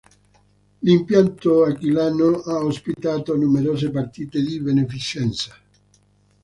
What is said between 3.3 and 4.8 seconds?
numerose partite di